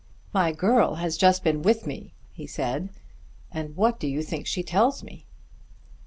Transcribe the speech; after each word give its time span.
"My 0.33 0.51
girl 0.51 0.95
has 0.95 1.15
just 1.15 1.43
been 1.43 1.61
with 1.61 1.85
me," 1.85 2.15
he 2.33 2.47
said, 2.47 2.89
"and 3.51 3.75
what 3.75 3.99
do 3.99 4.07
you 4.07 4.23
think 4.23 4.47
she 4.47 4.63
tells 4.63 5.03
me?" 5.03 5.27